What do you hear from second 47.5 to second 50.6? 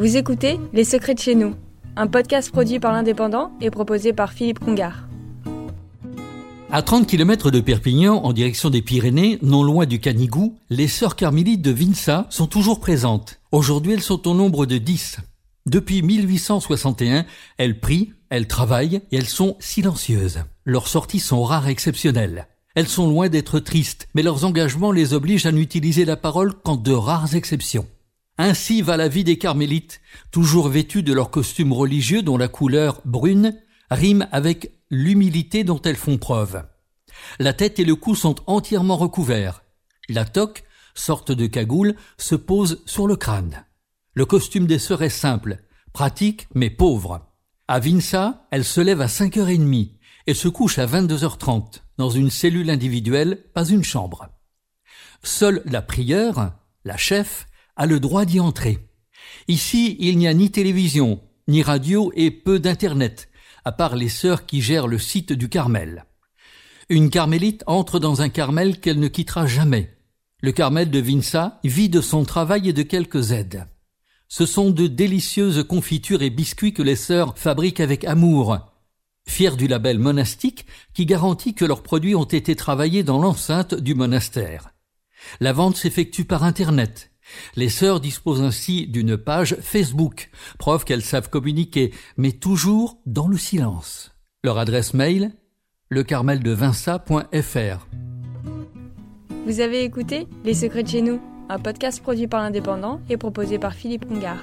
À Vinça, elle se lève à 5h30 et se